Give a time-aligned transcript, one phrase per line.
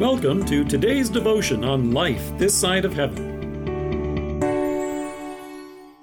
[0.00, 4.40] Welcome to today's devotion on life this side of heaven.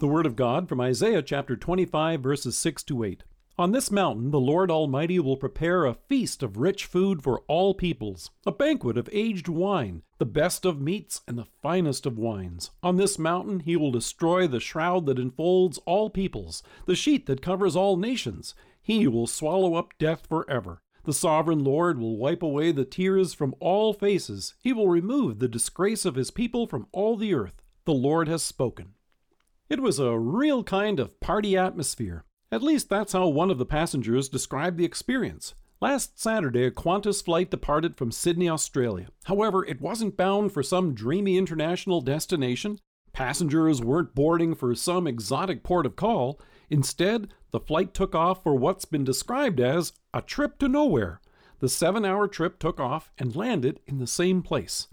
[0.00, 3.24] The Word of God from Isaiah chapter 25, verses 6 to 8.
[3.56, 7.72] On this mountain the Lord Almighty will prepare a feast of rich food for all
[7.72, 12.72] peoples, a banquet of aged wine, the best of meats and the finest of wines.
[12.82, 17.40] On this mountain he will destroy the shroud that enfolds all peoples, the sheet that
[17.40, 18.54] covers all nations.
[18.82, 20.82] He will swallow up death forever.
[21.06, 24.54] The sovereign Lord will wipe away the tears from all faces.
[24.60, 27.62] He will remove the disgrace of his people from all the earth.
[27.84, 28.94] The Lord has spoken.
[29.70, 32.24] It was a real kind of party atmosphere.
[32.50, 35.54] At least that's how one of the passengers described the experience.
[35.80, 39.06] Last Saturday, a Qantas flight departed from Sydney, Australia.
[39.26, 42.80] However, it wasn't bound for some dreamy international destination.
[43.12, 46.40] Passengers weren't boarding for some exotic port of call.
[46.68, 51.22] Instead, the flight took off for what's been described as a trip to nowhere.
[51.60, 54.88] The seven hour trip took off and landed in the same place.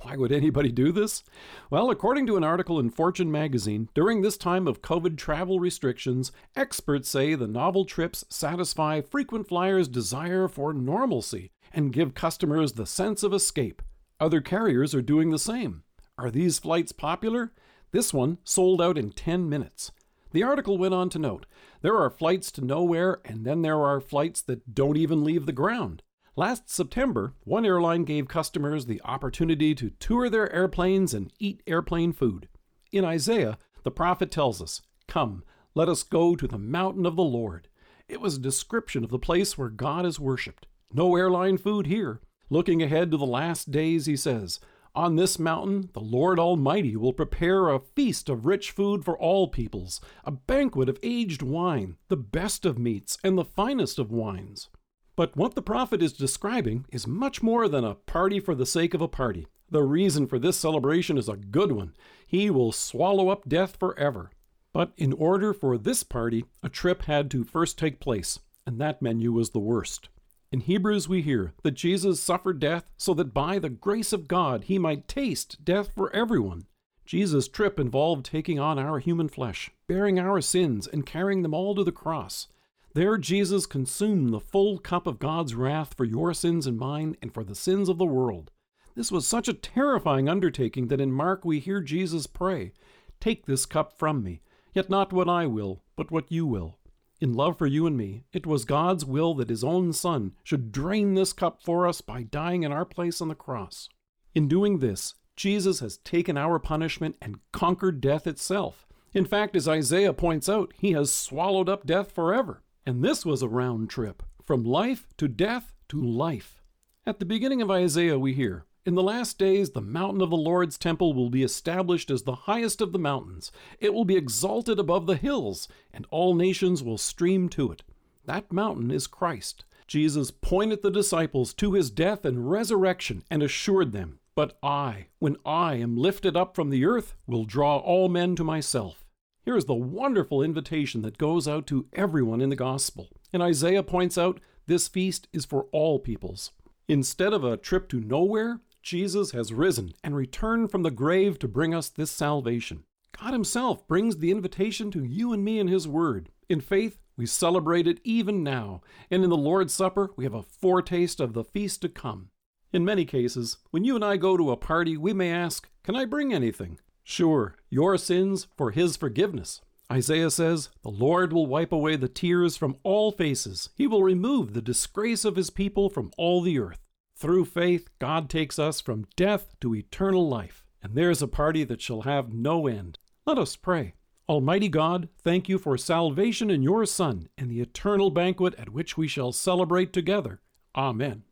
[0.00, 1.22] Why would anybody do this?
[1.70, 6.32] Well, according to an article in Fortune magazine, during this time of COVID travel restrictions,
[6.56, 12.84] experts say the novel trips satisfy frequent flyers' desire for normalcy and give customers the
[12.84, 13.80] sense of escape.
[14.18, 15.84] Other carriers are doing the same.
[16.18, 17.52] Are these flights popular?
[17.92, 19.92] This one sold out in 10 minutes.
[20.32, 21.46] The article went on to note
[21.80, 25.52] there are flights to nowhere, and then there are flights that don't even leave the
[25.52, 26.02] ground.
[26.36, 32.12] Last September, one airline gave customers the opportunity to tour their airplanes and eat airplane
[32.12, 32.48] food.
[32.92, 35.42] In Isaiah, the prophet tells us, Come,
[35.74, 37.68] let us go to the mountain of the Lord.
[38.08, 40.66] It was a description of the place where God is worshipped.
[40.92, 42.20] No airline food here.
[42.50, 44.60] Looking ahead to the last days, he says,
[44.98, 49.46] on this mountain, the Lord Almighty will prepare a feast of rich food for all
[49.46, 54.68] peoples, a banquet of aged wine, the best of meats, and the finest of wines.
[55.14, 58.92] But what the prophet is describing is much more than a party for the sake
[58.92, 59.46] of a party.
[59.70, 61.94] The reason for this celebration is a good one.
[62.26, 64.32] He will swallow up death forever.
[64.72, 69.00] But in order for this party, a trip had to first take place, and that
[69.00, 70.08] menu was the worst.
[70.50, 74.64] In Hebrews, we hear that Jesus suffered death so that by the grace of God
[74.64, 76.66] he might taste death for everyone.
[77.04, 81.74] Jesus' trip involved taking on our human flesh, bearing our sins, and carrying them all
[81.74, 82.48] to the cross.
[82.94, 87.32] There, Jesus consumed the full cup of God's wrath for your sins and mine, and
[87.32, 88.50] for the sins of the world.
[88.94, 92.72] This was such a terrifying undertaking that in Mark we hear Jesus pray,
[93.20, 94.40] Take this cup from me,
[94.72, 96.78] yet not what I will, but what you will.
[97.20, 100.70] In love for you and me, it was God's will that His own Son should
[100.70, 103.88] drain this cup for us by dying in our place on the cross.
[104.34, 108.86] In doing this, Jesus has taken our punishment and conquered death itself.
[109.12, 112.62] In fact, as Isaiah points out, He has swallowed up death forever.
[112.86, 116.62] And this was a round trip, from life to death to life.
[117.04, 120.36] At the beginning of Isaiah, we hear, in the last days, the mountain of the
[120.38, 123.52] Lord's temple will be established as the highest of the mountains.
[123.80, 127.82] It will be exalted above the hills, and all nations will stream to it.
[128.24, 129.66] That mountain is Christ.
[129.86, 135.36] Jesus pointed the disciples to his death and resurrection and assured them, But I, when
[135.44, 139.04] I am lifted up from the earth, will draw all men to myself.
[139.44, 143.10] Here is the wonderful invitation that goes out to everyone in the gospel.
[143.34, 146.52] And Isaiah points out this feast is for all peoples.
[146.88, 151.46] Instead of a trip to nowhere, Jesus has risen and returned from the grave to
[151.46, 152.84] bring us this salvation.
[153.20, 156.30] God Himself brings the invitation to you and me in His Word.
[156.48, 160.42] In faith, we celebrate it even now, and in the Lord's Supper, we have a
[160.42, 162.30] foretaste of the feast to come.
[162.72, 165.94] In many cases, when you and I go to a party, we may ask, Can
[165.94, 166.78] I bring anything?
[167.04, 169.60] Sure, your sins for His forgiveness.
[169.92, 173.68] Isaiah says, The Lord will wipe away the tears from all faces.
[173.74, 176.87] He will remove the disgrace of His people from all the earth.
[177.18, 181.82] Through faith, God takes us from death to eternal life, and there's a party that
[181.82, 183.00] shall have no end.
[183.26, 183.94] Let us pray.
[184.28, 188.96] Almighty God, thank you for salvation in your Son and the eternal banquet at which
[188.96, 190.40] we shall celebrate together.
[190.76, 191.24] Amen.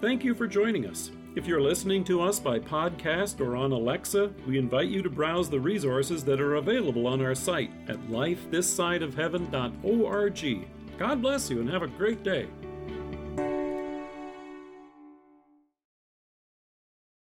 [0.00, 1.10] Thank you for joining us.
[1.34, 5.50] If you're listening to us by podcast or on Alexa, we invite you to browse
[5.50, 10.68] the resources that are available on our site at lifethissideofheaven.org.
[10.98, 12.46] God bless you and have a great day.